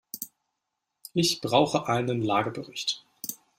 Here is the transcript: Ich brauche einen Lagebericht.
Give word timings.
Ich 1.13 1.41
brauche 1.41 1.85
einen 1.87 2.23
Lagebericht. 2.23 3.05